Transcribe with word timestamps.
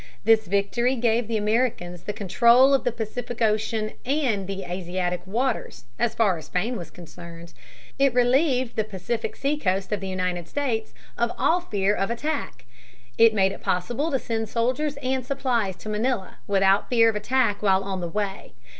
This 0.23 0.47
victory 0.47 0.95
gave 0.95 1.27
the 1.27 1.37
Americans 1.37 2.05
the 2.05 2.11
control 2.11 2.73
of 2.73 2.85
the 2.85 2.91
Pacific 2.91 3.39
Ocean 3.39 3.91
and 4.03 4.47
the 4.47 4.63
Asiatic 4.63 5.21
waters, 5.27 5.85
as 5.99 6.15
far 6.15 6.39
as 6.39 6.45
Spain 6.47 6.75
was 6.75 6.89
concerned. 6.89 7.53
It 7.99 8.11
relieved 8.15 8.75
the 8.75 8.83
Pacific 8.83 9.35
seacoast 9.35 9.91
of 9.91 9.99
the 9.99 10.07
United 10.07 10.47
States 10.47 10.95
of 11.19 11.31
all 11.37 11.61
fear 11.61 11.93
of 11.93 12.09
attack. 12.09 12.65
It 13.19 13.35
made 13.35 13.51
it 13.51 13.61
possible 13.61 14.09
to 14.09 14.17
send 14.17 14.49
soldiers 14.49 14.97
and 15.03 15.23
supplies 15.23 15.75
to 15.75 15.89
Manila, 15.89 16.39
without 16.47 16.89
fear 16.89 17.07
of 17.07 17.15
attack 17.15 17.61
while 17.61 17.83
on 17.83 18.01
the 18.01 18.09
way. 18.09 18.53